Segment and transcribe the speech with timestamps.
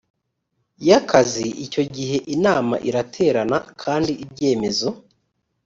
[0.87, 4.89] y akazi icyo gihe inama iraterana kandi ibyemezo